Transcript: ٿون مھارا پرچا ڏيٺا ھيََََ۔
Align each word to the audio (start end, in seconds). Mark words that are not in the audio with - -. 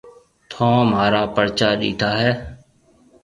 ٿون 0.51 0.77
مھارا 0.91 1.21
پرچا 1.35 1.69
ڏيٺا 1.79 2.11
ھيََََ۔ 2.21 2.31